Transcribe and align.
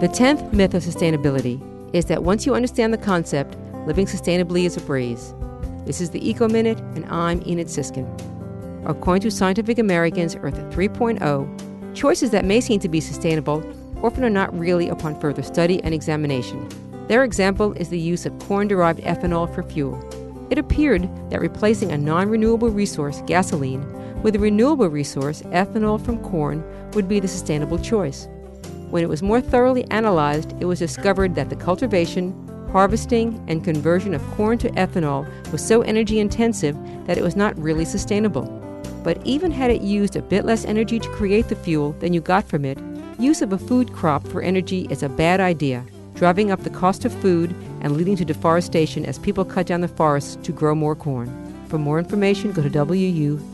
The 0.00 0.08
10th 0.08 0.52
myth 0.52 0.74
of 0.74 0.82
sustainability 0.82 1.60
is 1.94 2.06
that 2.06 2.24
once 2.24 2.44
you 2.44 2.52
understand 2.52 2.92
the 2.92 2.98
concept, 2.98 3.56
living 3.86 4.06
sustainably 4.06 4.64
is 4.64 4.76
a 4.76 4.80
breeze. 4.80 5.32
This 5.86 6.00
is 6.00 6.10
the 6.10 6.28
Eco 6.28 6.48
Minute, 6.48 6.80
and 6.96 7.06
I'm 7.06 7.40
Enid 7.46 7.68
Sisskin. 7.68 8.04
According 8.84 9.22
to 9.22 9.30
Scientific 9.30 9.78
American's 9.78 10.34
Earth 10.34 10.56
3.0, 10.74 11.94
choices 11.94 12.30
that 12.30 12.44
may 12.44 12.60
seem 12.60 12.80
to 12.80 12.88
be 12.88 13.00
sustainable 13.00 13.62
often 14.02 14.24
are 14.24 14.30
not 14.30 14.58
really 14.58 14.88
upon 14.88 15.18
further 15.20 15.44
study 15.44 15.80
and 15.84 15.94
examination. 15.94 16.68
Their 17.06 17.22
example 17.22 17.72
is 17.74 17.88
the 17.88 17.98
use 17.98 18.26
of 18.26 18.36
corn 18.40 18.66
derived 18.66 18.98
ethanol 19.02 19.54
for 19.54 19.62
fuel. 19.62 19.96
It 20.50 20.58
appeared 20.58 21.08
that 21.30 21.40
replacing 21.40 21.92
a 21.92 21.98
non 21.98 22.28
renewable 22.28 22.68
resource, 22.68 23.22
gasoline, 23.26 23.86
with 24.22 24.34
a 24.34 24.40
renewable 24.40 24.88
resource, 24.88 25.42
ethanol 25.42 26.04
from 26.04 26.18
corn, 26.24 26.64
would 26.94 27.08
be 27.08 27.20
the 27.20 27.28
sustainable 27.28 27.78
choice. 27.78 28.26
When 28.94 29.02
it 29.02 29.08
was 29.08 29.24
more 29.24 29.40
thoroughly 29.40 29.90
analyzed, 29.90 30.54
it 30.60 30.66
was 30.66 30.78
discovered 30.78 31.34
that 31.34 31.50
the 31.50 31.56
cultivation, 31.56 32.32
harvesting, 32.70 33.44
and 33.48 33.64
conversion 33.64 34.14
of 34.14 34.22
corn 34.36 34.56
to 34.58 34.70
ethanol 34.70 35.26
was 35.50 35.66
so 35.66 35.82
energy 35.82 36.20
intensive 36.20 36.76
that 37.08 37.18
it 37.18 37.24
was 37.24 37.34
not 37.34 37.58
really 37.58 37.84
sustainable. 37.84 38.44
But 39.02 39.20
even 39.26 39.50
had 39.50 39.72
it 39.72 39.82
used 39.82 40.14
a 40.14 40.22
bit 40.22 40.44
less 40.44 40.64
energy 40.64 41.00
to 41.00 41.08
create 41.08 41.48
the 41.48 41.56
fuel 41.56 41.90
than 41.98 42.12
you 42.12 42.20
got 42.20 42.46
from 42.46 42.64
it, 42.64 42.78
use 43.18 43.42
of 43.42 43.52
a 43.52 43.58
food 43.58 43.92
crop 43.92 44.24
for 44.28 44.40
energy 44.40 44.86
is 44.88 45.02
a 45.02 45.08
bad 45.08 45.40
idea, 45.40 45.84
driving 46.14 46.52
up 46.52 46.62
the 46.62 46.70
cost 46.70 47.04
of 47.04 47.12
food 47.14 47.52
and 47.80 47.96
leading 47.96 48.14
to 48.14 48.24
deforestation 48.24 49.04
as 49.04 49.18
people 49.18 49.44
cut 49.44 49.66
down 49.66 49.80
the 49.80 49.88
forests 49.88 50.36
to 50.44 50.52
grow 50.52 50.72
more 50.72 50.94
corn. 50.94 51.28
For 51.68 51.78
more 51.78 51.98
information, 51.98 52.52
go 52.52 52.62
to 52.62 52.70
wuwf.org. 52.70 53.44